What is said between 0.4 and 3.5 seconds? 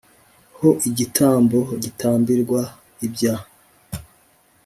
Ho igitambo gitambirwa ibya